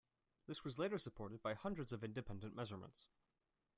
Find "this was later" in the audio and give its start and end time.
0.47-0.97